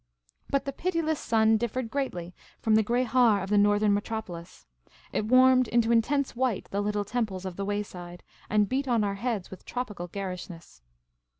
[0.49, 4.65] But the pitiless sun differed greatly from the grey haar of the northern metropolis.
[5.13, 9.13] It warmed into intense white the little temples of the wayside, and beat on our
[9.13, 10.81] heads with tropical garishness.